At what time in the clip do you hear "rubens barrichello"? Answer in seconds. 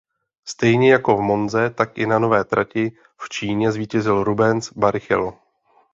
4.23-5.39